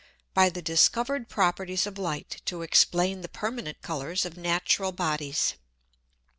[0.01, 0.07] V.
[0.41, 5.53] _By the discovered Properties of Light to explain the permanent Colours of Natural Bodies.